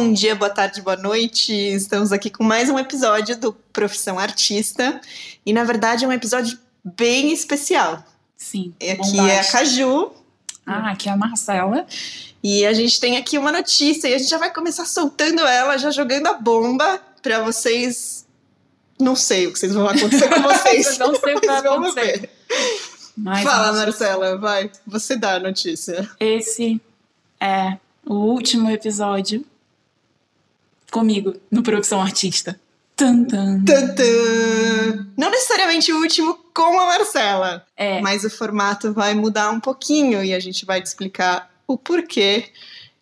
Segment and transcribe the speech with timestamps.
[0.00, 1.52] bom dia, boa tarde, boa noite.
[1.52, 4.98] Estamos aqui com mais um episódio do Profissão Artista.
[5.44, 8.02] E na verdade é um episódio bem especial.
[8.34, 8.72] Sim.
[8.80, 10.10] Aqui é a Caju.
[10.66, 11.86] Ah, aqui é a Marcela.
[12.42, 15.76] E a gente tem aqui uma notícia e a gente já vai começar soltando ela,
[15.76, 18.26] já jogando a bomba para vocês.
[18.98, 20.96] Não sei o que vocês vão acontecer com vocês.
[20.96, 22.30] não sei o que vai acontecer.
[23.14, 24.70] Mas, Fala, Marcela, vai.
[24.86, 26.08] Você dá a notícia.
[26.18, 26.80] Esse
[27.38, 27.76] é
[28.06, 29.44] o último episódio
[30.90, 32.58] comigo no Profissão Artista.
[32.96, 33.64] Tum, tum.
[33.64, 35.06] Tum.
[35.16, 37.64] Não necessariamente o último com a Marcela.
[37.76, 38.00] É.
[38.00, 42.50] Mas o formato vai mudar um pouquinho e a gente vai te explicar o porquê.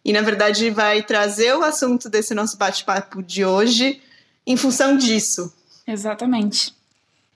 [0.04, 4.00] E na verdade vai trazer o assunto desse nosso bate-papo de hoje
[4.46, 5.52] em função disso.
[5.86, 6.72] Exatamente.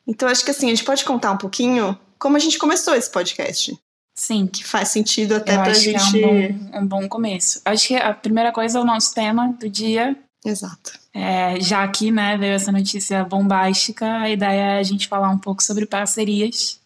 [0.06, 3.10] Então acho que assim, a gente pode contar um pouquinho como a gente começou esse
[3.10, 3.76] podcast.
[4.14, 4.46] Sim.
[4.46, 6.12] Que faz sentido até Eu pra acho gente.
[6.12, 7.60] que é um bom, um bom começo.
[7.64, 10.16] Acho que a primeira coisa é o nosso tema do dia.
[10.44, 10.98] Exato.
[11.14, 15.38] É, já aqui, né, veio essa notícia bombástica, a ideia é a gente falar um
[15.38, 16.80] pouco sobre parcerias.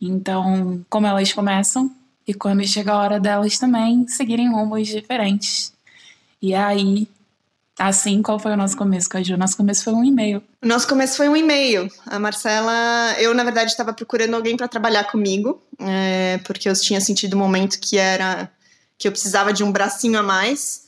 [0.00, 1.90] Então, como elas começam
[2.26, 5.72] e quando chega a hora delas também seguirem rumos diferentes.
[6.40, 7.08] E aí,
[7.76, 9.36] assim, qual foi o nosso começo, Caju?
[9.36, 10.42] Nosso começo foi um e-mail.
[10.62, 11.90] O nosso começo foi um e-mail.
[12.06, 17.00] A Marcela, eu na verdade estava procurando alguém para trabalhar comigo, é, porque eu tinha
[17.00, 18.48] sentido um momento que era
[18.96, 20.87] que eu precisava de um bracinho a mais.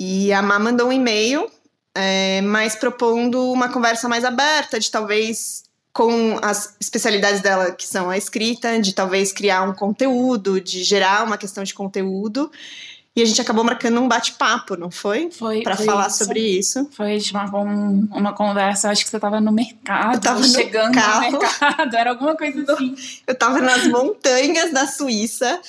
[0.00, 1.50] E a Má mandou um e-mail,
[1.92, 8.08] é, mas propondo uma conversa mais aberta, de talvez com as especialidades dela, que são
[8.08, 12.48] a escrita, de talvez criar um conteúdo, de gerar uma questão de conteúdo.
[13.16, 15.28] E a gente acabou marcando um bate-papo, não foi?
[15.32, 16.18] Foi Para falar isso.
[16.18, 16.88] sobre isso.
[16.92, 20.38] Foi, a gente marcou um- uma conversa, acho que você estava no mercado, Eu tava
[20.38, 21.32] no chegando carro.
[21.32, 22.94] no mercado, era alguma coisa assim.
[23.26, 25.60] Eu tava nas montanhas da Suíça,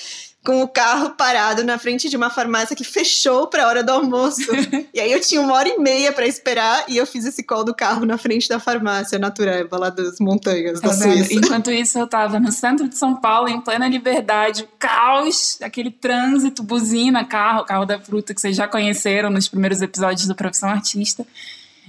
[0.43, 4.41] com o carro parado na frente de uma farmácia que fechou pra hora do almoço.
[4.93, 7.63] e aí eu tinha uma hora e meia pra esperar e eu fiz esse call
[7.63, 11.25] do carro na frente da farmácia Natureba, lá das montanhas da Tá vendo?
[11.25, 11.33] Suíça.
[11.33, 16.63] Enquanto isso, eu tava no centro de São Paulo, em plena liberdade, caos, aquele trânsito,
[16.63, 21.25] buzina, carro, carro da fruta que vocês já conheceram nos primeiros episódios do Profissão Artista.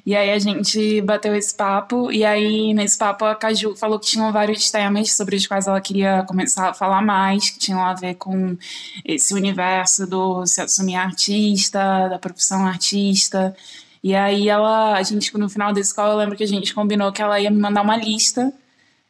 [0.04, 4.06] E aí a gente bateu esse papo, e aí nesse papo a Caju falou que
[4.06, 7.94] tinham vários temas sobre os quais ela queria começar a falar mais, que tinham a
[7.94, 8.56] ver com
[9.04, 13.54] esse universo do se assumir artista, da profissão artista.
[14.02, 17.12] E aí ela, a gente, no final desse call, eu lembro que a gente combinou
[17.12, 18.52] que ela ia me mandar uma lista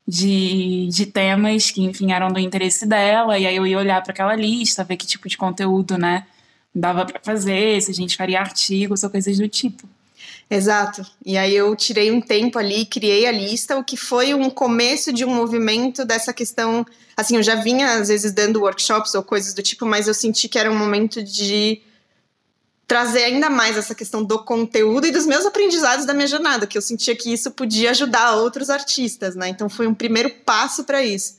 [0.06, 4.12] de, de temas que, enfim, eram do interesse dela, e aí eu ia olhar para
[4.12, 6.26] aquela lista, ver que tipo de conteúdo, né,
[6.74, 9.88] dava para fazer, se a gente faria artigos ou coisas do tipo.
[10.50, 11.06] Exato.
[11.24, 15.12] E aí eu tirei um tempo ali, criei a lista, o que foi um começo
[15.12, 16.84] de um movimento dessa questão.
[17.16, 20.48] Assim, eu já vinha às vezes dando workshops ou coisas do tipo, mas eu senti
[20.48, 21.80] que era um momento de
[22.84, 26.76] trazer ainda mais essa questão do conteúdo e dos meus aprendizados da minha jornada, que
[26.76, 29.48] eu sentia que isso podia ajudar outros artistas, né?
[29.48, 31.36] Então foi um primeiro passo para isso.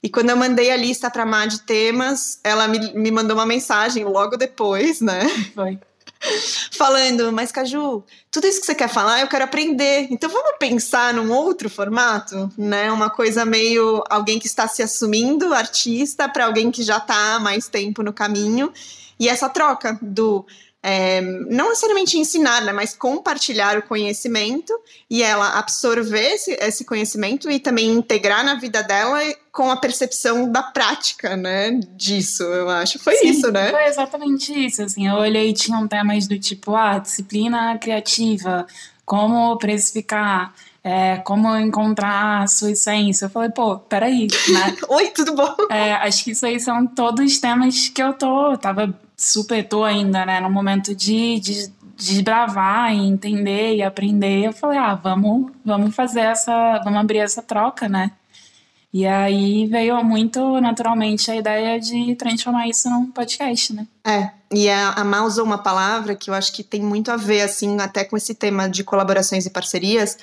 [0.00, 3.46] E quando eu mandei a lista para Má de temas, ela me, me mandou uma
[3.46, 5.28] mensagem logo depois, né?
[5.52, 5.80] Foi.
[6.72, 10.06] falando, mas Caju, tudo isso que você quer falar, eu quero aprender.
[10.10, 12.90] Então vamos pensar num outro formato, né?
[12.90, 17.68] Uma coisa meio alguém que está se assumindo artista para alguém que já está mais
[17.68, 18.72] tempo no caminho.
[19.18, 20.44] E essa troca do
[20.82, 24.72] é, não necessariamente ensinar, né, mas compartilhar o conhecimento
[25.08, 29.20] e ela absorver esse, esse conhecimento e também integrar na vida dela
[29.52, 32.98] com a percepção da prática, né, disso, eu acho.
[32.98, 33.70] Foi Sim, isso, né?
[33.70, 38.66] Foi exatamente isso, assim, eu olhei e tinham temas do tipo, ah, disciplina criativa,
[39.04, 43.26] como precificar, é, como encontrar a sua essência.
[43.26, 44.76] Eu falei, pô, peraí, né?
[44.88, 45.54] Oi, tudo bom?
[45.70, 50.24] É, acho que isso aí são todos temas que eu tô, tava super, tô ainda,
[50.24, 54.46] né, no momento de, de desbravar e entender e aprender.
[54.46, 58.12] Eu falei, ah, vamos, vamos fazer essa, vamos abrir essa troca, né?
[58.92, 63.86] E aí veio muito naturalmente a ideia de transformar isso num podcast, né?
[64.04, 67.40] É, e a, a usou uma palavra que eu acho que tem muito a ver,
[67.40, 70.18] assim, até com esse tema de colaborações e parcerias,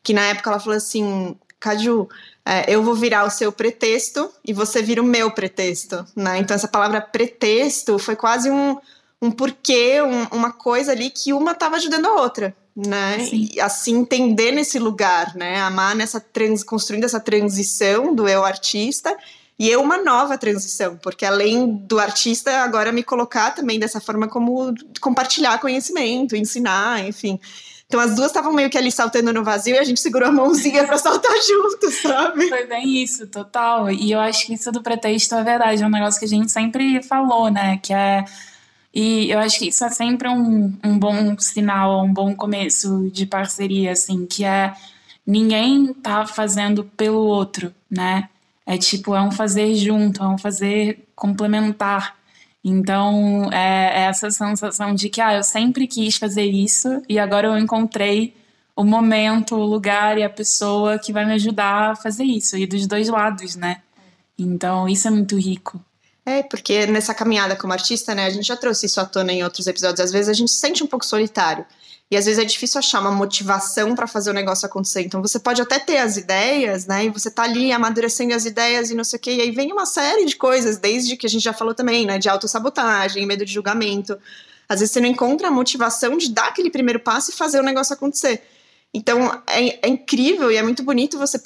[0.00, 2.08] que na época ela falou assim, Caju,
[2.46, 6.38] é, eu vou virar o seu pretexto e você vira o meu pretexto, né?
[6.38, 8.76] Então essa palavra pretexto foi quase um,
[9.20, 13.20] um porquê, um, uma coisa ali que uma estava ajudando a outra, né?
[13.20, 13.48] Sim.
[13.52, 15.60] E assim entender nesse lugar, né?
[15.60, 19.16] Amar nessa trans, construindo essa transição do eu artista
[19.58, 24.26] e eu uma nova transição, porque além do artista agora me colocar também dessa forma
[24.26, 27.38] como compartilhar conhecimento, ensinar, enfim.
[27.86, 30.32] Então as duas estavam meio que ali saltando no vazio e a gente segurou a
[30.32, 32.48] mãozinha pra saltar junto, sabe?
[32.48, 33.90] Foi bem isso, total.
[33.90, 36.50] E eu acho que isso do pretexto é verdade, é um negócio que a gente
[36.50, 37.78] sempre falou, né?
[37.80, 38.24] Que é
[38.94, 43.26] E eu acho que isso é sempre um, um bom sinal, um bom começo de
[43.26, 44.72] parceria, assim, que é
[45.26, 48.28] ninguém tá fazendo pelo outro, né?
[48.64, 52.16] É tipo, é um fazer junto, é um fazer complementar.
[52.62, 57.48] Então, é, é essa sensação de que, ah, eu sempre quis fazer isso e agora
[57.48, 58.34] eu encontrei
[58.76, 62.66] o momento, o lugar e a pessoa que vai me ajudar a fazer isso, e
[62.66, 63.82] dos dois lados, né?
[64.38, 65.80] Então, isso é muito rico.
[66.26, 69.44] É, porque nessa caminhada como artista, né, a gente já trouxe isso à tona em
[69.44, 71.66] outros episódios, às vezes a gente se sente um pouco solitário.
[72.10, 75.02] E às vezes é difícil achar uma motivação para fazer o negócio acontecer.
[75.02, 77.06] Então você pode até ter as ideias, né?
[77.06, 79.32] E você tá ali amadurecendo as ideias e não sei o quê.
[79.32, 82.18] E aí vem uma série de coisas, desde que a gente já falou também, né?
[82.18, 84.18] De autossabotagem, medo de julgamento.
[84.68, 87.62] Às vezes você não encontra a motivação de dar aquele primeiro passo e fazer o
[87.62, 88.42] negócio acontecer.
[88.94, 91.36] Então é, é, incrível e é muito bonito você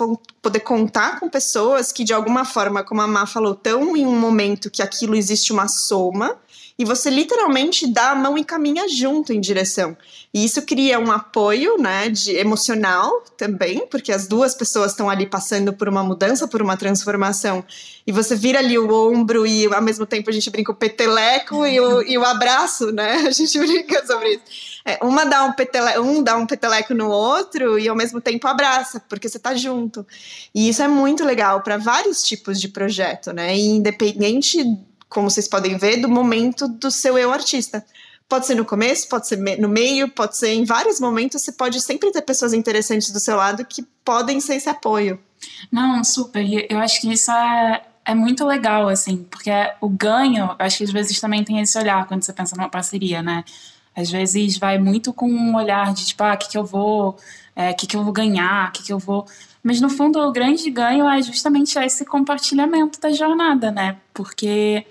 [0.43, 4.21] poder contar com pessoas que, de alguma forma, como a Má falou, estão em um
[4.21, 6.37] momento que aquilo existe uma soma
[6.79, 9.97] e você literalmente dá a mão e caminha junto em direção.
[10.33, 15.27] E isso cria um apoio, né, de emocional também, porque as duas pessoas estão ali
[15.27, 17.65] passando por uma mudança, por uma transformação.
[18.07, 21.67] E você vira ali o ombro e ao mesmo tempo a gente brinca o peteleco
[21.67, 23.25] e o, e o abraço, né?
[23.27, 24.78] A gente brinca sobre isso.
[24.89, 28.49] É, uma dá um, petele, um dá um peteleco no outro e ao mesmo tempo
[28.49, 30.07] abraça, porque você tá junto.
[30.55, 33.55] E isso é muito legal para vários tipos de projeto, né?
[33.55, 34.65] E independente
[35.07, 37.85] como vocês podem ver, do momento do seu eu artista.
[38.27, 41.43] Pode ser no começo, pode ser no meio, pode ser em vários momentos.
[41.43, 45.21] Você pode sempre ter pessoas interessantes do seu lado que podem ser esse apoio.
[45.71, 46.47] Não, super.
[46.71, 49.51] Eu acho que isso é, é muito legal, assim, porque
[49.83, 53.23] o ganho, acho que às vezes também tem esse olhar quando você pensa numa parceria,
[53.23, 53.45] né?
[53.95, 57.11] Às vezes vai muito com um olhar de tipo, ah, o que, que eu vou,
[57.11, 57.17] o
[57.55, 59.27] é, que, que eu vou ganhar, o que, que eu vou.
[59.63, 63.97] Mas no fundo, o grande ganho é justamente esse compartilhamento da jornada, né?
[64.15, 64.87] Porque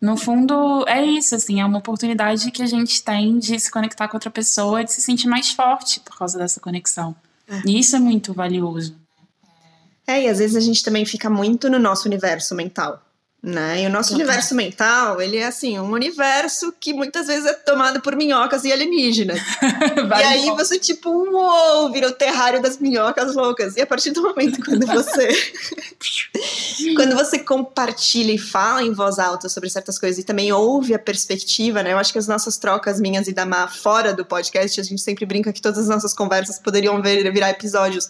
[0.00, 4.06] no fundo é isso, assim, é uma oportunidade que a gente tem de se conectar
[4.06, 7.16] com outra pessoa, de se sentir mais forte por causa dessa conexão.
[7.48, 7.62] É.
[7.66, 8.96] E isso é muito valioso.
[10.06, 13.02] É, e às vezes a gente também fica muito no nosso universo mental.
[13.46, 13.82] Né?
[13.82, 18.00] E o nosso universo mental, ele é assim, um universo que muitas vezes é tomado
[18.00, 19.38] por minhocas e alienígenas.
[20.18, 23.76] e aí você, tipo, uou, vira o terrário das minhocas loucas.
[23.76, 25.28] E a partir do momento quando você.
[26.96, 30.98] quando você compartilha e fala em voz alta sobre certas coisas e também ouve a
[30.98, 31.92] perspectiva, né?
[31.92, 35.02] Eu acho que as nossas trocas, minhas e da Má, fora do podcast, a gente
[35.02, 38.08] sempre brinca que todas as nossas conversas poderiam vir, virar episódios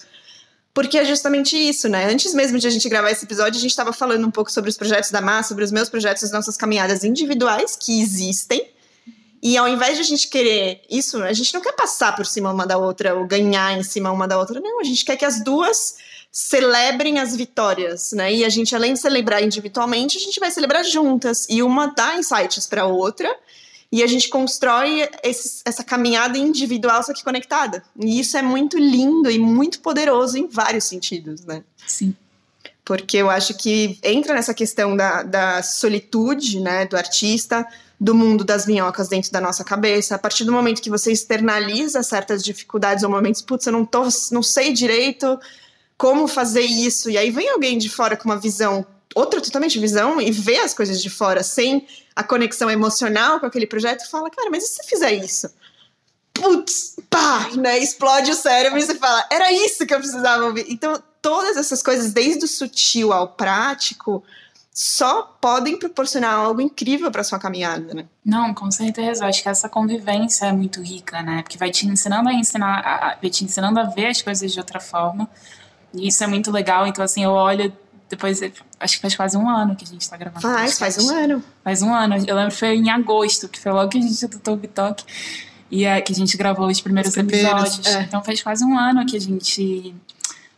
[0.74, 2.10] porque é justamente isso, né?
[2.10, 4.68] Antes mesmo de a gente gravar esse episódio, a gente estava falando um pouco sobre
[4.68, 8.68] os projetos da Má, sobre os meus projetos, as nossas caminhadas individuais que existem.
[9.40, 12.50] E ao invés de a gente querer isso, a gente não quer passar por cima
[12.50, 14.80] uma da outra ou ganhar em cima uma da outra, não.
[14.80, 15.94] A gente quer que as duas
[16.32, 18.34] celebrem as vitórias, né?
[18.34, 21.46] E a gente, além de celebrar individualmente, a gente vai celebrar juntas.
[21.48, 23.32] E uma dá insights para a outra
[23.94, 27.80] e a gente constrói esse, essa caminhada individual, só que conectada.
[27.96, 31.62] E isso é muito lindo e muito poderoso em vários sentidos, né?
[31.86, 32.12] Sim.
[32.84, 37.64] Porque eu acho que entra nessa questão da, da solitude, né, do artista,
[38.00, 40.16] do mundo das minhocas dentro da nossa cabeça.
[40.16, 44.08] A partir do momento que você externaliza certas dificuldades ou momentos, putz, eu não, tô,
[44.32, 45.38] não sei direito
[45.96, 47.08] como fazer isso.
[47.08, 50.74] E aí vem alguém de fora com uma visão outra totalmente visão e vê as
[50.74, 54.76] coisas de fora sem a conexão emocional com aquele projeto fala, cara, mas e se
[54.76, 55.48] você fizer isso?
[56.32, 57.78] Putz, pá, né?
[57.78, 60.66] Explode o cérebro e você fala, era isso que eu precisava ouvir.
[60.68, 64.22] Então, todas essas coisas, desde o sutil ao prático,
[64.72, 68.06] só podem proporcionar algo incrível para sua caminhada, né?
[68.24, 69.24] Não, com certeza.
[69.24, 71.42] Acho que essa convivência é muito rica, né?
[71.42, 74.58] Porque vai te ensinando a ensinar, a, vai te ensinando a ver as coisas de
[74.58, 75.30] outra forma.
[75.94, 76.88] E isso é muito legal.
[76.88, 77.72] Então, assim, eu olho
[78.14, 78.40] depois,
[78.78, 80.40] acho que faz quase um ano que a gente tá gravando.
[80.40, 81.44] Faz, faz um ano.
[81.62, 82.16] Faz um ano.
[82.26, 85.04] Eu lembro que foi em agosto, que foi logo que a gente adotou o TikTok.
[85.70, 87.86] E é que a gente gravou os primeiros, os primeiros episódios.
[87.86, 88.02] É.
[88.02, 89.94] Então faz quase um ano que a gente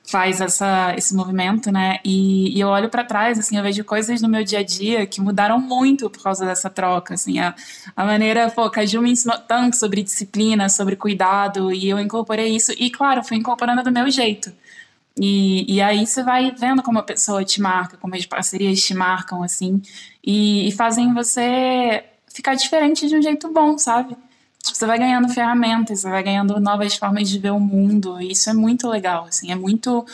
[0.07, 1.99] faz essa, esse movimento, né?
[2.05, 5.07] E, e eu olho para trás, assim, eu vejo coisas no meu dia a dia
[5.07, 7.55] que mudaram muito por causa dessa troca, assim, a,
[7.97, 12.55] a maneira, pô, a Ju me ensinou tanto sobre disciplina, sobre cuidado, e eu incorporei
[12.55, 14.53] isso, e claro, fui incorporando do meu jeito.
[15.19, 18.95] E, e aí você vai vendo como a pessoa te marca, como as parcerias te
[18.95, 19.81] marcam, assim,
[20.25, 24.17] e, e fazem você ficar diferente de um jeito bom, sabe?
[24.63, 28.33] Tipo, você vai ganhando ferramentas, você vai ganhando novas formas de ver o mundo, e
[28.33, 30.05] isso é muito legal, assim, é muito,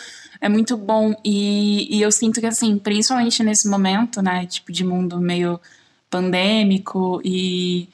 [0.41, 1.15] é muito bom.
[1.25, 5.61] E, e eu sinto que, assim, principalmente nesse momento, né, tipo, de mundo meio
[6.11, 7.89] pandêmico e,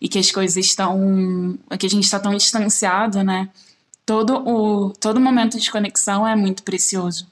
[0.00, 1.58] e que as coisas estão.
[1.78, 3.48] que a gente está tão distanciado, né?
[4.08, 7.28] Todo o todo momento de conexão é muito precioso.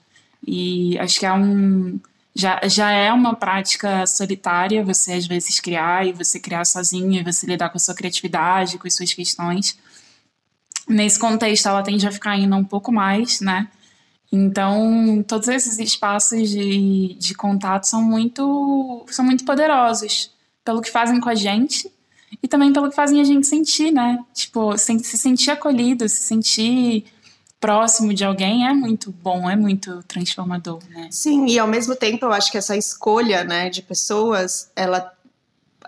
[0.46, 1.98] E acho que é um
[2.34, 7.24] já, já é uma prática solitária você às vezes criar e você criar sozinho e
[7.24, 9.78] você lidar com a sua criatividade, com as suas questões.
[10.86, 13.68] Nesse contexto, ela tende a ficar ainda um pouco mais, né?
[14.30, 20.30] Então, todos esses espaços de, de contato são muito, são muito poderosos
[20.62, 21.90] pelo que fazem com a gente
[22.42, 24.18] e também pelo que fazem a gente sentir, né?
[24.34, 27.04] Tipo, se sentir acolhido, se sentir
[27.60, 31.08] próximo de alguém é muito bom, é muito transformador, né?
[31.10, 35.12] Sim, e ao mesmo tempo eu acho que essa escolha, né, de pessoas, ela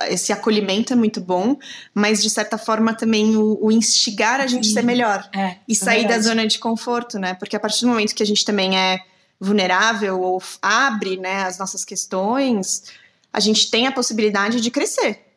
[0.03, 1.57] esse acolhimento é muito bom,
[1.93, 4.75] mas de certa forma também o, o instigar a gente Sim.
[4.75, 7.35] ser melhor é, e sair é da zona de conforto, né?
[7.35, 9.01] Porque a partir do momento que a gente também é
[9.41, 12.85] vulnerável ou abre, né, as nossas questões,
[13.33, 15.28] a gente tem a possibilidade de crescer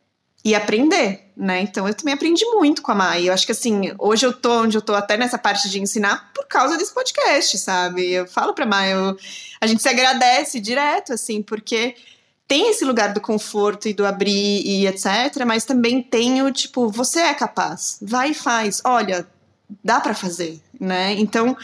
[0.43, 1.61] e aprender, né?
[1.61, 3.29] Então eu também aprendi muito com a Mai.
[3.29, 6.31] Eu acho que assim, hoje eu tô onde eu tô até nessa parte de ensinar
[6.33, 8.11] por causa desse podcast, sabe?
[8.11, 9.15] Eu falo pra Mai, eu,
[9.59, 11.95] a gente se agradece direto, assim, porque
[12.47, 16.89] tem esse lugar do conforto e do abrir e etc, mas também tem o tipo,
[16.89, 18.81] você é capaz, vai e faz.
[18.83, 19.27] Olha,
[19.83, 21.13] dá para fazer, né?
[21.13, 21.55] Então,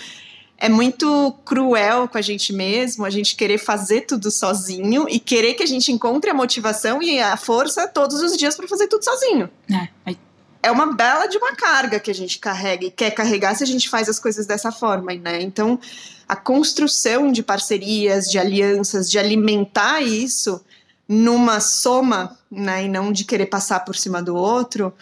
[0.57, 5.53] é muito cruel com a gente mesmo, a gente querer fazer tudo sozinho e querer
[5.53, 9.03] que a gente encontre a motivação e a força todos os dias para fazer tudo
[9.03, 9.49] sozinho.
[9.71, 10.15] É,
[10.63, 13.67] é uma bela de uma carga que a gente carrega e quer carregar se a
[13.67, 15.41] gente faz as coisas dessa forma, né?
[15.41, 15.79] Então,
[16.27, 20.59] a construção de parcerias, de alianças, de alimentar isso
[21.07, 24.93] numa soma, né, e não de querer passar por cima do outro,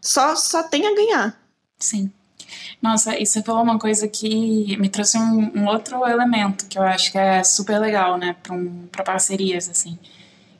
[0.00, 1.40] só só tem a ganhar.
[1.78, 2.10] Sim.
[2.80, 7.10] Nossa, você falou uma coisa que me trouxe um, um outro elemento que eu acho
[7.12, 9.98] que é super legal, né, para um, parcerias, assim,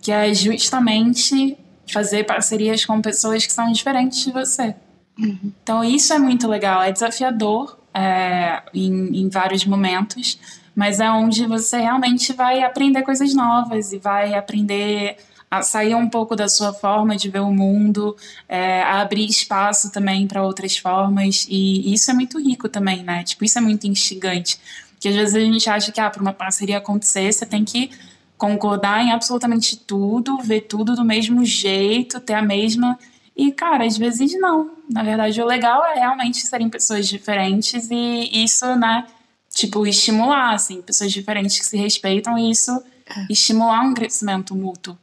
[0.01, 1.57] que é justamente
[1.93, 4.75] fazer parcerias com pessoas que são diferentes de você.
[5.19, 5.53] Uhum.
[5.63, 10.39] Então, isso é muito legal, é desafiador é, em, em vários momentos,
[10.75, 15.17] mas é onde você realmente vai aprender coisas novas e vai aprender
[15.59, 18.17] a sair um pouco da sua forma de ver o mundo,
[18.49, 21.47] é, a abrir espaço também para outras formas.
[21.49, 23.23] E, isso é muito rico também, né?
[23.23, 24.59] Tipo, isso é muito instigante.
[24.93, 27.91] Porque às vezes a gente acha que ah, para uma parceria acontecer, você tem que
[28.37, 32.99] concordar em absolutamente tudo, ver tudo do mesmo jeito, ter a mesma.
[33.37, 34.73] E, cara, às vezes não.
[34.91, 39.07] Na verdade, o legal é realmente serem pessoas diferentes e isso, né?
[39.51, 42.73] Tipo, estimular, assim, pessoas diferentes que se respeitam e isso
[43.07, 43.27] é.
[43.31, 44.99] estimular um crescimento mútuo.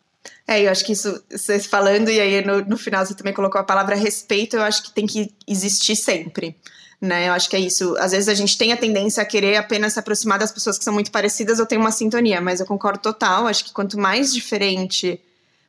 [0.52, 3.62] É, eu acho que isso, você falando, e aí no, no final você também colocou
[3.62, 6.58] a palavra respeito, eu acho que tem que existir sempre.
[7.00, 7.96] Né, eu acho que é isso.
[7.98, 10.84] Às vezes a gente tem a tendência a querer apenas se aproximar das pessoas que
[10.84, 13.48] são muito parecidas ou tem uma sintonia, mas eu concordo total.
[13.48, 15.20] Acho que quanto mais diferente,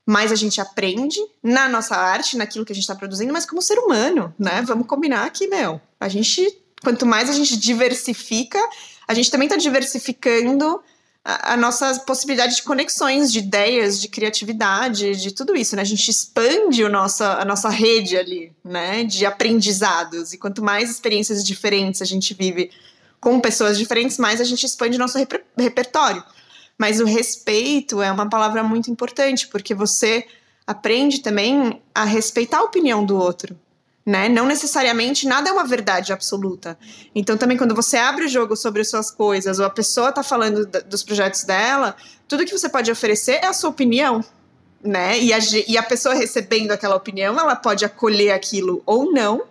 [0.04, 3.62] mais a gente aprende na nossa arte, naquilo que a gente está produzindo, mas como
[3.62, 4.62] ser humano, né?
[4.66, 5.80] Vamos combinar aqui, meu.
[6.00, 6.44] A gente,
[6.82, 8.58] quanto mais a gente diversifica,
[9.06, 10.82] a gente também está diversificando
[11.24, 15.82] a, nossa possibilidade de conexões, de ideias, de criatividade, de tudo isso, né?
[15.82, 19.04] A gente expande o a nossa rede ali, né?
[19.04, 20.32] De aprendizados.
[20.32, 22.70] E quanto mais experiências diferentes a gente vive
[23.20, 26.24] com pessoas diferentes, mais a gente expande nosso reper repertório.
[26.76, 30.26] Mas o respeito é uma palavra muito importante, porque você
[30.66, 33.56] aprende também a respeitar a opinião do outro
[34.04, 34.28] né?
[34.28, 36.78] Não necessariamente nada é uma verdade absoluta.
[37.14, 40.22] Então, também quando você abre o jogo sobre as suas coisas, ou a pessoa está
[40.22, 44.24] falando dos projetos dela, tudo que você pode oferecer é a sua opinião,
[44.82, 45.18] né?
[45.20, 49.44] E a, e a pessoa recebendo aquela opinião, ela pode acolher aquilo ou não.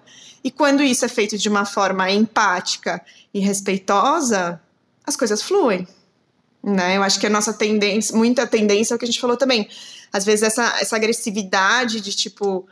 [0.43, 3.01] E quando isso é feito de uma forma empática
[3.33, 4.59] e respeitosa,
[5.05, 5.87] as coisas fluem.
[6.63, 6.97] Né?
[6.97, 9.67] Eu acho que a nossa tendência, muita tendência é o que a gente falou também.
[10.11, 12.67] Às vezes essa, essa agressividade de tipo,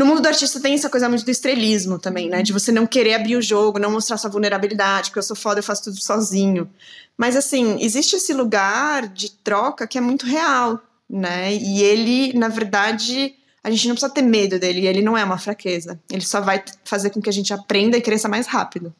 [0.00, 2.42] no mundo do artista tem essa coisa muito do estrelismo também, né?
[2.42, 5.60] De você não querer abrir o jogo, não mostrar sua vulnerabilidade, porque eu sou foda,
[5.60, 6.70] eu faço tudo sozinho.
[7.18, 11.54] Mas assim, existe esse lugar de troca que é muito real, né?
[11.54, 15.36] E ele, na verdade, a gente não precisa ter medo dele, ele não é uma
[15.36, 16.00] fraqueza.
[16.10, 18.94] Ele só vai fazer com que a gente aprenda e cresça mais rápido.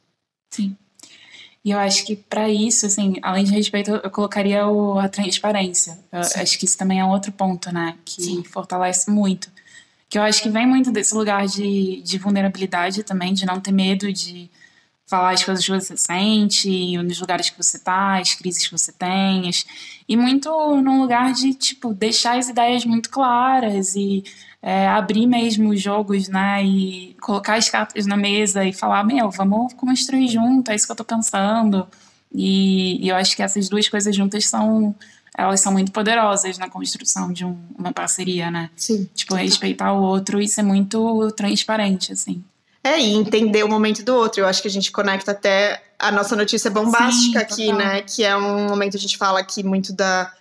[0.50, 0.76] Sim.
[1.64, 5.98] E eu acho que para isso, assim, além de respeito, eu colocaria o, a transparência.
[6.12, 7.96] Eu acho que isso também é um outro ponto, né?
[8.04, 8.44] Que Sim.
[8.44, 9.50] fortalece muito
[10.10, 13.70] que eu acho que vem muito desse lugar de, de vulnerabilidade também, de não ter
[13.70, 14.50] medo de
[15.06, 18.92] falar as coisas que você sente, nos lugares que você tá, as crises que você
[18.92, 19.48] tem,
[20.08, 20.50] e muito
[20.82, 24.24] num lugar de, tipo, deixar as ideias muito claras e
[24.60, 29.30] é, abrir mesmo os jogos, né, e colocar as cartas na mesa e falar, meu,
[29.30, 31.86] vamos construir junto, é isso que eu tô pensando,
[32.32, 34.94] e, e eu acho que essas duas coisas juntas são
[35.36, 38.70] elas são muito poderosas na construção de um, uma parceria, né?
[38.76, 39.08] Sim.
[39.14, 42.42] Tipo, respeitar o outro e ser muito transparente, assim.
[42.82, 44.40] É, e entender o momento do outro.
[44.40, 47.78] Eu acho que a gente conecta até a nossa notícia bombástica Sim, aqui, total.
[47.78, 48.02] né?
[48.02, 50.32] Que é um momento a gente fala aqui muito da,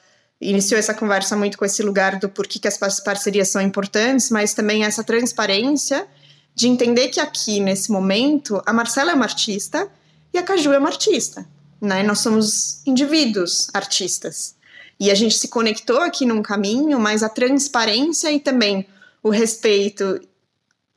[0.42, 4.54] iniciou essa conversa muito com esse lugar do porquê que as parcerias são importantes, mas
[4.54, 6.08] também essa transparência
[6.56, 9.90] de entender que aqui, nesse momento, a Marcela é uma artista
[10.34, 11.46] e a Caju é uma artista.
[11.82, 12.04] Né?
[12.04, 14.56] Nós somos indivíduos artistas.
[15.00, 18.86] E a gente se conectou aqui num caminho, mas a transparência e também
[19.24, 20.20] o respeito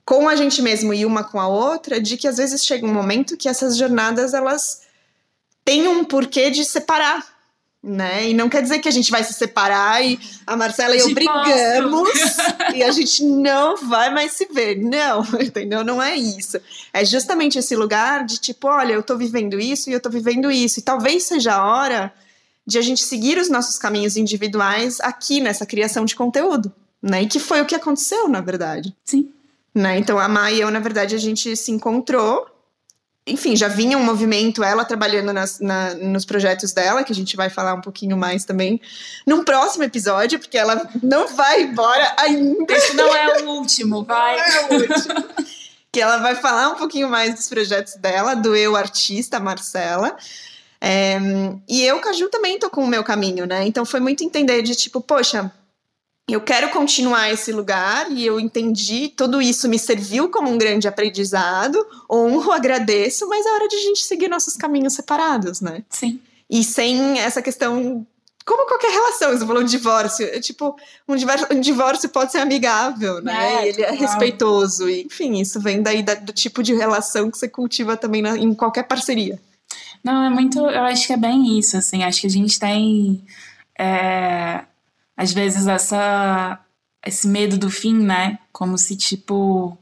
[0.04, 2.92] com a gente mesmo e uma com a outra, de que às vezes chega um
[2.92, 4.82] momento que essas jornadas elas
[5.64, 7.24] têm um porquê de separar,
[7.80, 8.28] né?
[8.28, 11.14] E não quer dizer que a gente vai se separar e a Marcela e eu
[11.14, 12.10] brigamos
[12.74, 14.76] e a gente não vai mais se ver.
[14.76, 15.84] Não, entendeu?
[15.84, 16.60] Não é isso.
[16.92, 20.50] É justamente esse lugar de tipo, olha, eu tô vivendo isso e eu tô vivendo
[20.50, 20.80] isso.
[20.80, 22.12] E talvez seja a hora
[22.66, 27.22] de a gente seguir os nossos caminhos individuais aqui nessa criação de conteúdo, né?
[27.22, 28.94] E que foi o que aconteceu, na verdade.
[29.04, 29.30] Sim.
[29.74, 29.98] Né?
[29.98, 32.52] Então a Mai e eu, na verdade, a gente se encontrou
[33.26, 37.36] enfim, já vinha um movimento, ela trabalhando nas, na, nos projetos dela, que a gente
[37.36, 38.80] vai falar um pouquinho mais também
[39.24, 42.72] num próximo episódio, porque ela não vai embora ainda.
[42.72, 44.36] Esse não é o último, vai.
[44.36, 45.24] Não é o último.
[45.92, 50.16] que ela vai falar um pouquinho mais dos projetos dela, do eu artista, Marcela.
[50.84, 51.16] É,
[51.68, 53.64] e eu, Caju, também tô com o meu caminho, né?
[53.64, 55.48] Então foi muito entender de tipo, poxa,
[56.28, 60.88] eu quero continuar esse lugar e eu entendi, tudo isso me serviu como um grande
[60.88, 61.78] aprendizado,
[62.10, 65.84] honro, agradeço, mas é hora de a gente seguir nossos caminhos separados, né?
[65.88, 66.20] Sim.
[66.50, 68.04] E sem essa questão
[68.44, 70.74] como qualquer relação, você falou de divórcio, é tipo,
[71.06, 73.62] um divórcio, um divórcio pode ser amigável, né?
[73.62, 77.38] É, ele é respeitoso, e, enfim, isso vem daí da, do tipo de relação que
[77.38, 79.40] você cultiva também na, em qualquer parceria.
[80.02, 83.24] Não, é muito, eu acho que é bem isso, assim, acho que a gente tem
[83.78, 84.64] é,
[85.16, 86.58] às vezes essa
[87.04, 88.38] esse medo do fim, né?
[88.52, 89.76] Como se tipo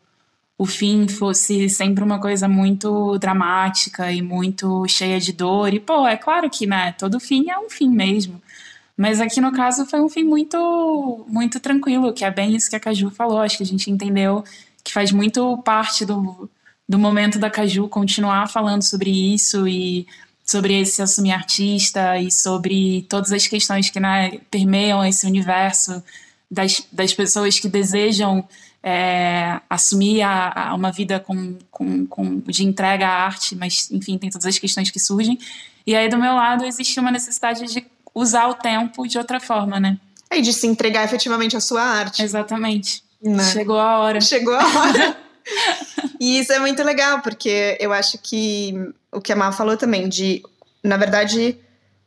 [0.58, 5.72] o fim fosse sempre uma coisa muito dramática e muito cheia de dor.
[5.72, 8.40] E pô, é claro que, né, todo fim é um fim mesmo.
[8.96, 12.76] Mas aqui no caso foi um fim muito muito tranquilo, que é bem isso que
[12.76, 13.40] a Caju falou.
[13.40, 14.44] Acho que a gente entendeu
[14.84, 16.48] que faz muito parte do,
[16.90, 20.08] do momento da Caju continuar falando sobre isso e
[20.44, 26.02] sobre esse assumir artista e sobre todas as questões que né, permeiam esse universo
[26.50, 28.44] das, das pessoas que desejam
[28.82, 34.18] é, assumir a, a, uma vida com, com, com, de entrega à arte, mas enfim,
[34.18, 35.38] tem todas as questões que surgem.
[35.86, 39.78] E aí, do meu lado, existe uma necessidade de usar o tempo de outra forma,
[39.78, 39.96] né?
[40.32, 42.20] E de se entregar efetivamente à sua arte.
[42.20, 43.04] Exatamente.
[43.22, 43.44] Né?
[43.44, 44.20] Chegou a hora.
[44.20, 45.16] Chegou a hora.
[46.20, 48.74] e isso é muito legal, porque eu acho que
[49.12, 50.42] o que a Mal falou também, de,
[50.82, 51.58] na verdade,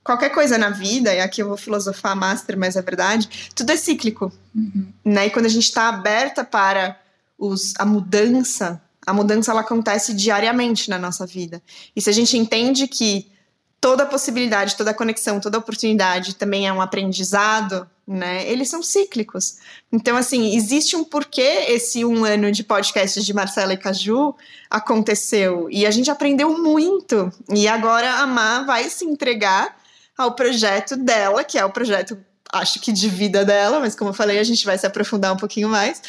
[0.03, 3.77] qualquer coisa na vida, e aqui eu vou filosofar master, mas é verdade, tudo é
[3.77, 4.31] cíclico.
[4.53, 4.87] Uhum.
[5.05, 5.27] Né?
[5.27, 6.99] E quando a gente está aberta para
[7.37, 11.61] os, a mudança, a mudança ela acontece diariamente na nossa vida.
[11.95, 13.31] E se a gente entende que
[13.79, 18.47] toda possibilidade, toda conexão, toda oportunidade também é um aprendizado, né?
[18.49, 19.57] Eles são cíclicos.
[19.91, 24.35] Então, assim, existe um porquê esse um ano de podcasts de Marcela e Caju
[24.69, 25.67] aconteceu.
[25.69, 27.31] E a gente aprendeu muito.
[27.49, 29.77] E agora a Má vai se entregar
[30.17, 32.17] ao projeto dela, que é o projeto,
[32.51, 35.37] acho que de vida dela, mas como eu falei, a gente vai se aprofundar um
[35.37, 36.01] pouquinho mais.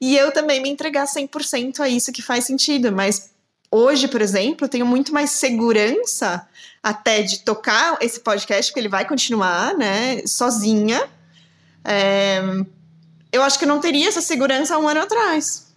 [0.00, 2.90] E eu também me entregar 100% a isso que faz sentido.
[2.90, 3.30] Mas
[3.70, 6.46] hoje, por exemplo, tenho muito mais segurança
[6.82, 11.08] até de tocar esse podcast, porque ele vai continuar, né, sozinha
[11.84, 12.40] é,
[13.32, 15.72] eu acho que eu não teria essa segurança um ano atrás.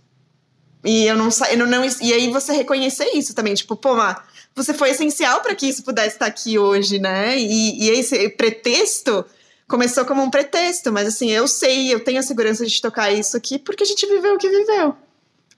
[0.84, 4.74] E eu não, eu não, e aí você reconhecer isso também, tipo, pô, Má, você
[4.74, 7.38] foi essencial para que isso pudesse estar aqui hoje, né?
[7.38, 9.26] E, e esse pretexto
[9.68, 13.36] começou como um pretexto, mas assim, eu sei, eu tenho a segurança de tocar isso
[13.36, 14.96] aqui porque a gente viveu o que viveu.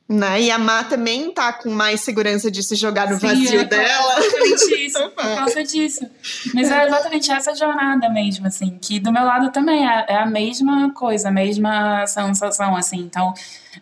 [0.09, 0.43] Né?
[0.43, 3.63] E a Má também tá com mais segurança de se jogar no Sim, vazio é
[3.65, 4.19] dela.
[4.19, 6.05] Exatamente isso, por causa disso.
[6.53, 10.25] Mas é exatamente essa jornada mesmo, assim, que do meu lado também é, é a
[10.25, 12.99] mesma coisa, a mesma sensação, assim.
[12.99, 13.33] Então,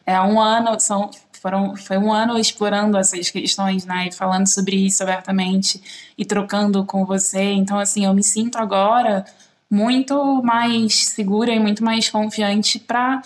[0.04, 4.08] é um ano, são, foram, foi um ano explorando essas questões, né?
[4.08, 7.44] E falando sobre isso abertamente e trocando com você.
[7.44, 9.24] Então, assim, eu me sinto agora
[9.70, 13.22] muito mais segura e muito mais confiante para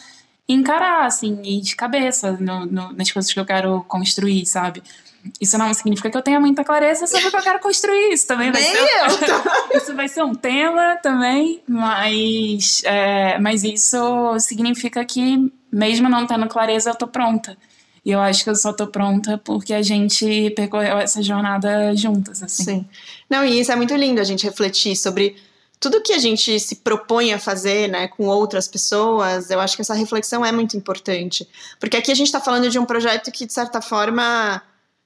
[0.50, 4.82] encarar, assim, e de cabeça no, no, nas coisas que eu quero construir, sabe?
[5.40, 8.14] Isso não significa que eu tenha muita clareza sobre o que eu quero construir.
[8.14, 9.30] Isso também vai Nem ser.
[9.30, 9.78] Eu.
[9.78, 16.48] isso vai ser um tema também, mas, é, mas isso significa que, mesmo não tendo
[16.48, 17.58] clareza, eu tô pronta.
[18.04, 22.42] E eu acho que eu só tô pronta porque a gente percorreu essa jornada juntas,
[22.42, 22.64] assim.
[22.64, 22.86] Sim.
[23.30, 25.36] Não, e isso é muito lindo a gente refletir sobre
[25.80, 29.82] tudo que a gente se propõe a fazer, né, com outras pessoas, eu acho que
[29.82, 31.48] essa reflexão é muito importante.
[31.80, 34.62] Porque aqui a gente está falando de um projeto que, de certa forma,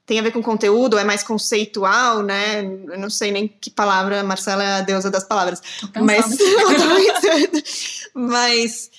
[0.06, 2.62] tem a ver com conteúdo, é mais conceitual, né?
[2.64, 5.62] Eu não sei nem que palavra, Marcela é a deusa das palavras.
[6.02, 6.26] Mas,
[8.14, 8.90] mas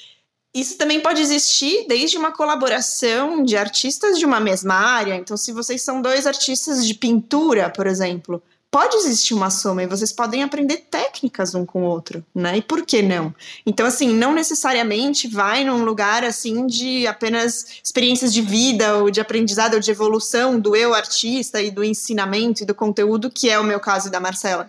[0.55, 5.17] isso também pode existir desde uma colaboração de artistas de uma mesma área.
[5.17, 8.41] Então, se vocês são dois artistas de pintura, por exemplo,
[8.75, 12.57] pode existir uma soma e vocês podem aprender técnicas um com o outro, né?
[12.57, 13.33] E por que não?
[13.65, 19.21] Então, assim, não necessariamente vai num lugar assim de apenas experiências de vida ou de
[19.21, 23.61] aprendizado ou de evolução do eu artista e do ensinamento e do conteúdo, que é
[23.61, 24.69] o meu caso e da Marcela.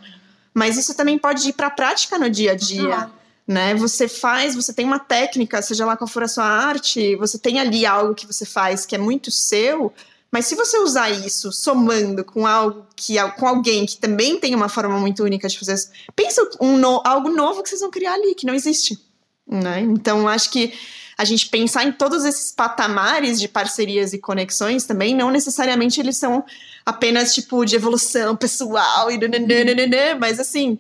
[0.53, 3.09] Mas isso também pode ir para a prática no dia a dia.
[3.47, 3.73] Né?
[3.73, 7.59] Você faz, você tem uma técnica, seja lá qual for a sua arte, você tem
[7.59, 9.91] ali algo que você faz que é muito seu,
[10.35, 14.67] mas se você usar isso somando com algo que com alguém que também tem uma
[14.67, 18.15] forma muito única de fazer isso, pensa um no, algo novo que vocês vão criar
[18.15, 18.99] ali que não existe,
[19.47, 19.79] né?
[19.79, 20.73] Então acho que
[21.17, 26.17] a gente pensar em todos esses patamares de parcerias e conexões também, não necessariamente eles
[26.17, 26.43] são
[26.85, 30.77] apenas tipo de evolução pessoal e nananana, mas assim,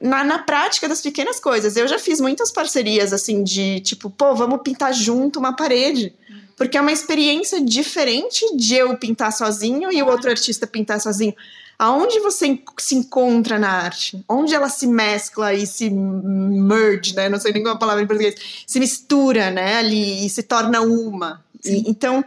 [0.00, 1.76] na, na prática das pequenas coisas.
[1.76, 6.14] Eu já fiz muitas parcerias assim de tipo, pô, vamos pintar junto uma parede.
[6.56, 11.34] Porque é uma experiência diferente de eu pintar sozinho e o outro artista pintar sozinho.
[11.78, 14.22] Aonde você se encontra na arte?
[14.28, 17.30] Onde ela se mescla e se merge, né?
[17.30, 18.34] Não sei nem qual é a palavra em português.
[18.66, 19.76] Se mistura, né?
[19.76, 21.42] Ali e se torna uma.
[21.64, 22.22] E, então,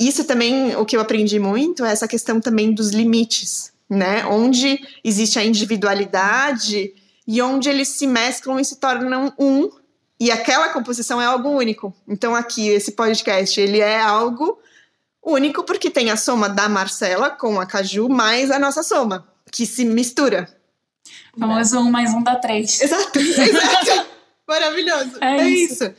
[0.00, 4.24] isso também, o que eu aprendi muito é essa questão também dos limites, né?
[4.24, 6.94] Onde existe a individualidade
[7.26, 9.70] e onde eles se mesclam e se tornam um
[10.18, 11.94] e aquela composição é algo único.
[12.08, 14.58] Então aqui esse podcast, ele é algo
[15.22, 19.66] único porque tem a soma da Marcela com a Caju mais a nossa soma, que
[19.66, 20.48] se mistura.
[21.38, 22.80] Famoso um mais um dá três.
[22.80, 24.06] Exato, exato.
[24.48, 25.18] Maravilhoso.
[25.20, 25.84] É, é isso.
[25.84, 25.94] isso.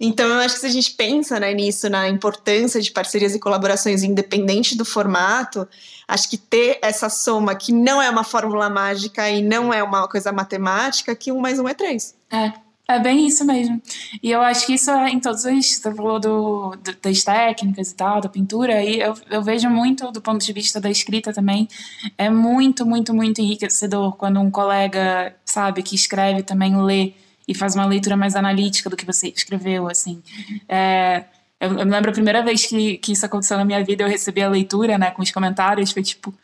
[0.00, 3.38] Então, eu acho que se a gente pensa né, nisso, na importância de parcerias e
[3.40, 5.66] colaborações, independente do formato,
[6.06, 10.06] acho que ter essa soma que não é uma fórmula mágica e não é uma
[10.08, 12.14] coisa matemática, que um mais um é três.
[12.30, 12.52] É.
[12.90, 13.82] É bem isso mesmo.
[14.22, 15.66] E eu acho que isso é em todos os.
[15.66, 20.10] Você falou do, do, das técnicas e tal, da pintura, e eu, eu vejo muito
[20.10, 21.68] do ponto de vista da escrita também.
[22.16, 27.12] É muito, muito, muito enriquecedor quando um colega, sabe, que escreve também lê
[27.48, 30.22] e faz uma leitura mais analítica do que você escreveu, assim.
[30.68, 31.24] É,
[31.58, 34.08] eu, eu me lembro a primeira vez que, que isso aconteceu na minha vida, eu
[34.08, 36.34] recebi a leitura, né, com os comentários, foi tipo,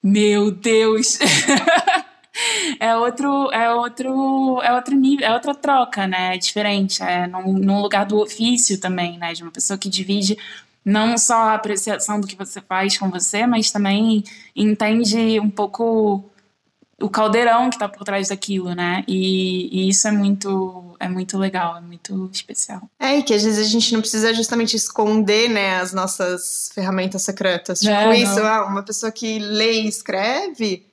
[0.00, 1.18] meu Deus!
[2.78, 6.36] é outro, é outro, é outro nível, é outra troca, né?
[6.36, 9.32] É diferente, é num, num, lugar do ofício também, né?
[9.32, 10.38] De uma pessoa que divide
[10.84, 14.22] não só a apreciação do que você faz com você, mas também
[14.54, 16.30] entende um pouco
[17.00, 19.04] o caldeirão que está por trás daquilo, né?
[19.08, 22.82] E, e, isso é muito, é muito legal, é muito especial.
[22.98, 27.22] É, e que às vezes a gente não precisa justamente esconder, né, as nossas ferramentas
[27.22, 27.80] secretas.
[27.80, 30.86] Tipo é, isso, ah, uma pessoa que lê e escreve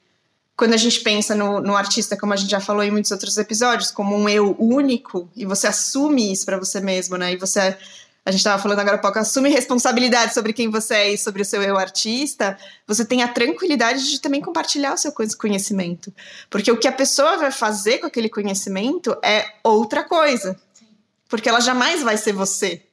[0.61, 3.35] quando a gente pensa no, no, artista, como a gente já falou em muitos outros
[3.37, 7.33] episódios, como um eu único, e você assume isso para você mesmo, né?
[7.33, 7.75] E você,
[8.23, 11.41] a gente estava falando agora há pouco, assume responsabilidade sobre quem você é e sobre
[11.41, 16.13] o seu eu artista, você tem a tranquilidade de também compartilhar o seu conhecimento.
[16.49, 20.55] Porque o que a pessoa vai fazer com aquele conhecimento é outra coisa.
[21.27, 22.83] Porque ela jamais vai ser você.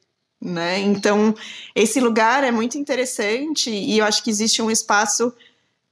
[0.41, 0.79] Né?
[0.79, 1.35] Então,
[1.75, 5.35] esse lugar é muito interessante e eu acho que existe um espaço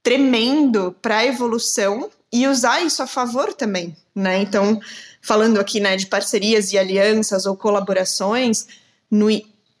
[0.01, 4.41] tremendo para evolução e usar isso a favor também, né?
[4.41, 4.79] Então,
[5.21, 8.67] falando aqui, né, de parcerias e alianças ou colaborações,
[9.09, 9.29] no,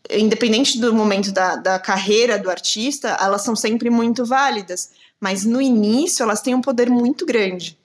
[0.09, 5.61] independente do momento da, da carreira do artista, elas são sempre muito válidas, mas no
[5.61, 7.77] início elas têm um poder muito grande,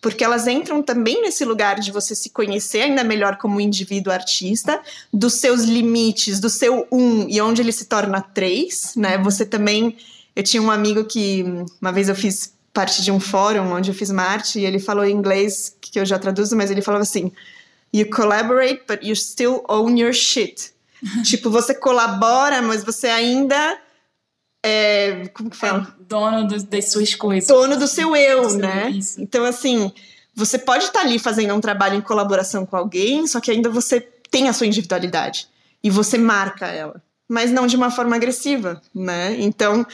[0.00, 4.80] porque elas entram também nesse lugar de você se conhecer ainda melhor como indivíduo artista,
[5.12, 9.18] dos seus limites, do seu um e onde ele se torna três, né?
[9.18, 9.96] Você também
[10.34, 11.44] eu tinha um amigo que
[11.80, 14.78] uma vez eu fiz parte de um fórum onde eu fiz uma arte e ele
[14.78, 17.32] falou em inglês, que eu já traduzo, mas ele falava assim:
[17.92, 20.75] You collaborate, but you still own your shit.
[21.24, 23.78] tipo, você colabora, mas você ainda
[24.64, 25.94] é, como que fala?
[26.00, 27.48] É dono do, das suas coisas.
[27.48, 28.90] Dono do seu eu, né?
[28.90, 29.20] Isso.
[29.20, 29.92] Então, assim,
[30.34, 34.00] você pode estar ali fazendo um trabalho em colaboração com alguém, só que ainda você
[34.28, 35.46] tem a sua individualidade.
[35.84, 37.00] E você marca ela.
[37.28, 39.36] Mas não de uma forma agressiva, né?
[39.38, 39.86] Então,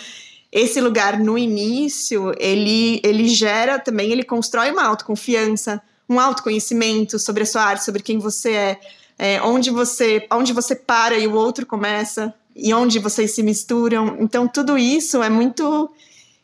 [0.51, 7.43] esse lugar no início, ele, ele gera também, ele constrói uma autoconfiança, um autoconhecimento sobre
[7.43, 8.81] a sua arte, sobre quem você é,
[9.23, 14.17] é, onde você onde você para e o outro começa, e onde vocês se misturam.
[14.19, 15.89] Então, tudo isso é muito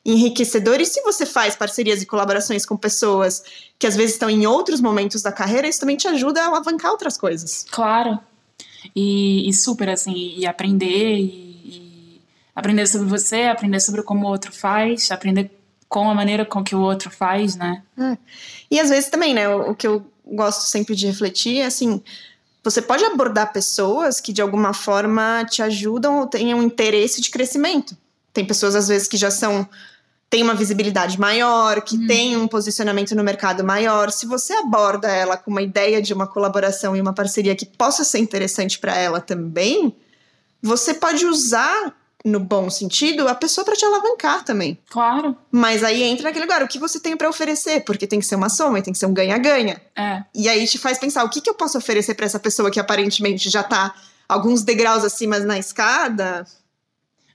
[0.04, 0.80] enriquecedor.
[0.80, 3.42] E se você faz parcerias e colaborações com pessoas
[3.80, 6.92] que às vezes estão em outros momentos da carreira, isso também te ajuda a alavancar
[6.92, 7.66] outras coisas.
[7.68, 8.16] Claro.
[8.94, 12.22] E, e super, assim, e aprender e
[12.54, 15.50] aprender sobre você, aprender sobre como o outro faz, aprender
[15.88, 17.82] com a maneira com que o outro faz, né?
[17.98, 18.16] É.
[18.70, 19.48] E às vezes também, né?
[19.48, 22.00] O, o que eu gosto sempre de refletir é assim.
[22.62, 27.96] Você pode abordar pessoas que de alguma forma te ajudam ou tenham interesse de crescimento.
[28.32, 29.68] Tem pessoas, às vezes, que já são
[30.30, 32.06] tem uma visibilidade maior, que hum.
[32.06, 36.26] tem um posicionamento no mercado maior, se você aborda ela com uma ideia de uma
[36.26, 39.96] colaboração e uma parceria que possa ser interessante para ela também,
[40.62, 44.78] você pode usar no bom sentido a pessoa para te alavancar também.
[44.90, 45.36] Claro.
[45.50, 47.84] Mas aí entra naquele lugar, o que você tem para oferecer?
[47.84, 49.80] Porque tem que ser uma soma, tem que ser um ganha-ganha.
[49.96, 50.22] É.
[50.34, 52.80] E aí te faz pensar, o que, que eu posso oferecer para essa pessoa que
[52.80, 53.94] aparentemente já tá
[54.28, 56.44] alguns degraus acima na escada?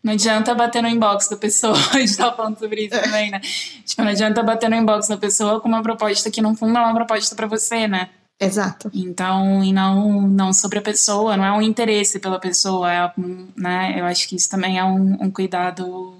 [0.03, 3.39] Não adianta bater no inbox da pessoa, a gente tava falando sobre isso também, né?
[3.85, 6.81] Tipo, não adianta bater no inbox da pessoa com uma proposta que no fundo é
[6.81, 8.09] uma proposta para você, né?
[8.39, 8.89] Exato.
[8.93, 13.13] Então, e não, não sobre a pessoa, não é um interesse pela pessoa, é,
[13.55, 13.95] né?
[13.97, 16.17] Eu acho que isso também é um, um cuidado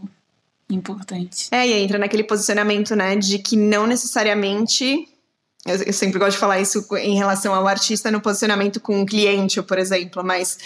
[0.70, 1.48] importante.
[1.52, 5.08] É, e entra naquele posicionamento, né, de que não necessariamente.
[5.66, 9.62] Eu, sempre gosto de falar isso em relação ao artista no posicionamento com um cliente,
[9.62, 10.58] por exemplo, mas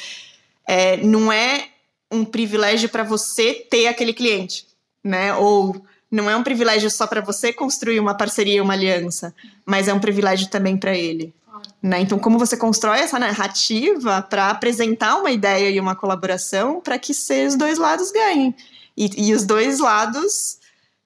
[0.67, 1.67] é, não é
[2.11, 4.65] um privilégio para você ter aquele cliente,
[5.03, 5.35] né?
[5.35, 9.33] Ou não é um privilégio só para você construir uma parceria, uma aliança,
[9.65, 11.33] mas é um privilégio também para ele.
[11.81, 12.01] Né?
[12.01, 17.11] Então, como você constrói essa narrativa para apresentar uma ideia e uma colaboração para que
[17.11, 18.55] os dois lados ganhem
[18.95, 20.57] e, e, os dois lados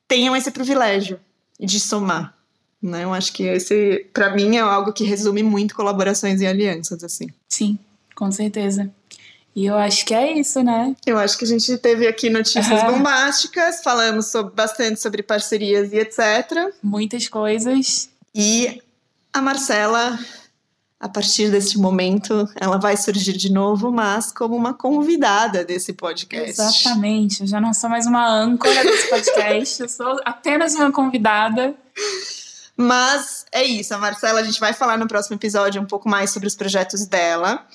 [0.07, 1.19] tenham esse privilégio
[1.59, 2.33] de somar.
[2.81, 3.03] Né?
[3.03, 7.27] Eu acho que esse, para mim, é algo que resume muito colaborações e alianças, assim.
[7.47, 7.77] Sim,
[8.15, 8.91] com certeza.
[9.55, 10.95] E eu acho que é isso, né?
[11.05, 12.93] Eu acho que a gente teve aqui notícias uhum.
[12.93, 16.73] bombásticas, falamos sobre, bastante sobre parcerias e etc.
[16.81, 18.09] Muitas coisas.
[18.33, 18.81] E
[19.33, 20.17] a Marcela,
[20.97, 26.49] a partir deste momento, ela vai surgir de novo, mas como uma convidada desse podcast.
[26.49, 27.41] Exatamente.
[27.41, 31.75] Eu já não sou mais uma âncora desse podcast, eu sou apenas uma convidada.
[32.77, 36.29] Mas é isso, a Marcela, a gente vai falar no próximo episódio um pouco mais
[36.29, 37.67] sobre os projetos dela.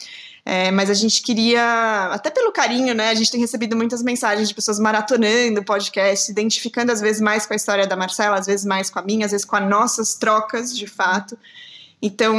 [0.49, 3.09] É, mas a gente queria, até pelo carinho, né?
[3.11, 7.45] A gente tem recebido muitas mensagens de pessoas maratonando o podcast, identificando às vezes mais
[7.45, 9.69] com a história da Marcela, às vezes mais com a minha, às vezes com as
[9.69, 11.37] nossas trocas, de fato.
[12.01, 12.37] Então,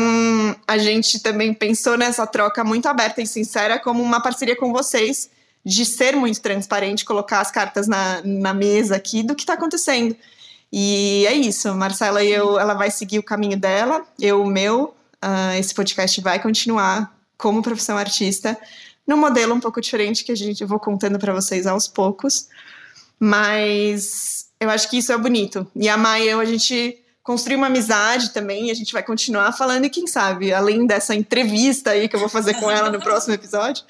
[0.66, 5.30] a gente também pensou nessa troca muito aberta e sincera como uma parceria com vocês,
[5.66, 10.16] de ser muito transparente, colocar as cartas na, na mesa aqui do que está acontecendo.
[10.72, 14.96] E é isso, Marcela e eu, ela vai seguir o caminho dela, eu o meu.
[15.22, 18.58] Uh, esse podcast vai continuar como profissão artista,
[19.06, 22.48] num modelo um pouco diferente que a gente eu vou contando para vocês aos poucos.
[23.20, 25.66] Mas eu acho que isso é bonito.
[25.76, 29.04] E a Mai e eu, a gente construiu uma amizade também, e a gente vai
[29.04, 32.90] continuar falando, e quem sabe, além dessa entrevista aí que eu vou fazer com ela
[32.90, 33.84] no próximo episódio,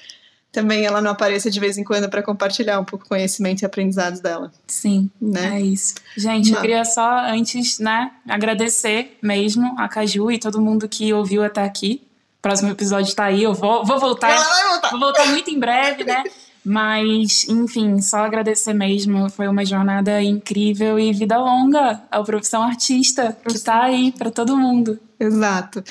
[0.50, 3.64] também ela não apareça de vez em quando para compartilhar um pouco o conhecimento e
[3.64, 4.50] aprendizados dela.
[4.66, 5.58] Sim, né?
[5.58, 5.94] é isso.
[6.16, 11.44] Gente, eu queria só antes, né, agradecer mesmo a Caju e todo mundo que ouviu
[11.44, 12.07] até aqui
[12.40, 13.42] próximo episódio tá aí.
[13.42, 14.30] Eu vou, vou voltar.
[14.30, 14.90] Ela vai voltar.
[14.90, 16.22] Vou voltar muito em breve, né?
[16.64, 19.30] Mas, enfim, só agradecer mesmo.
[19.30, 24.56] Foi uma jornada incrível e vida longa ao Profissão Artista, que está aí para todo
[24.56, 24.98] mundo.
[25.18, 25.82] Exato.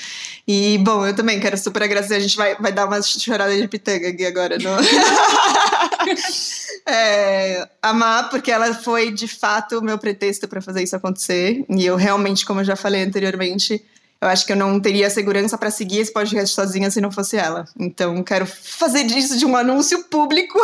[0.46, 2.14] E, bom, eu também quero super agradecer.
[2.14, 4.56] A gente vai, vai dar uma chorada de pitanga aqui agora.
[4.56, 4.76] No...
[6.86, 11.64] é, amar, porque ela foi, de fato, o meu pretexto para fazer isso acontecer.
[11.68, 13.84] E eu realmente, como eu já falei anteriormente,
[14.20, 17.36] eu acho que eu não teria segurança para seguir esse podcast sozinha se não fosse
[17.36, 17.64] ela.
[17.78, 20.58] Então, quero fazer disso de um anúncio público.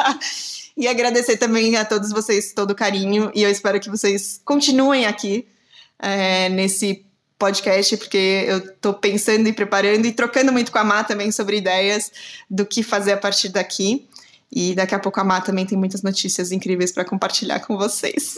[0.76, 3.30] e agradecer também a todos vocês todo o carinho.
[3.34, 5.46] E eu espero que vocês continuem aqui
[5.98, 7.04] é, nesse
[7.38, 11.56] podcast, porque eu estou pensando e preparando e trocando muito com a Má também sobre
[11.56, 12.12] ideias
[12.50, 14.06] do que fazer a partir daqui.
[14.56, 18.36] E daqui a pouco a Má também tem muitas notícias incríveis para compartilhar com vocês.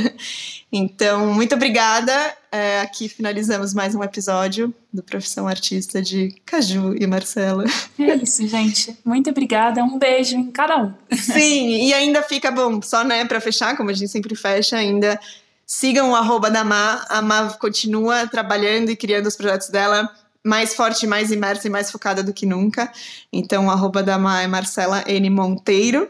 [0.70, 2.12] então, muito obrigada.
[2.52, 7.64] É, aqui finalizamos mais um episódio do Profissão Artista de Caju e Marcela.
[7.98, 8.94] É isso, gente.
[9.02, 9.82] Muito obrigada.
[9.82, 10.92] Um beijo em cada um.
[11.10, 15.18] Sim, e ainda fica bom, só né, para fechar, como a gente sempre fecha, ainda
[15.66, 17.06] sigam o arroba da Má.
[17.08, 20.14] A Má continua trabalhando e criando os projetos dela
[20.46, 22.90] mais forte, mais imersa e mais focada do que nunca.
[23.32, 25.28] Então, o arroba da Ma é Marcela N.
[25.28, 26.08] Monteiro.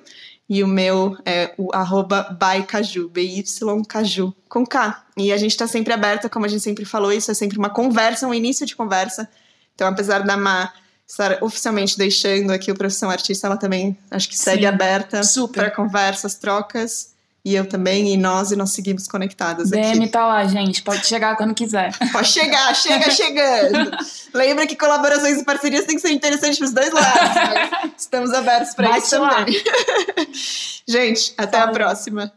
[0.49, 5.05] E o meu é o arroba bycaju, B-Y-Caju, com K.
[5.17, 7.69] E a gente está sempre aberta, como a gente sempre falou, isso é sempre uma
[7.69, 9.29] conversa, um início de conversa.
[9.75, 10.73] Então, apesar da Ma
[11.05, 15.21] estar oficialmente deixando aqui o Profissão Artista, ela também acho que segue Sim, aberta
[15.53, 17.16] para conversas, trocas.
[17.47, 19.81] E eu também, e nós, e nós seguimos conectadas aqui.
[19.81, 20.83] DM tá lá, gente.
[20.83, 21.97] Pode chegar quando quiser.
[22.11, 23.97] Pode chegar, chega chegando.
[24.35, 27.93] Lembra que colaborações e parcerias têm que ser interessantes para os dois lados.
[27.97, 29.45] Estamos abertos para isso lá.
[29.45, 29.63] também.
[30.89, 31.75] gente, até a Falou.
[31.75, 32.33] próxima.